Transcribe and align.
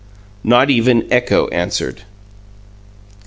Not 0.43 0.71
even 0.71 1.05
echo 1.13 1.47
answered. 1.49 2.01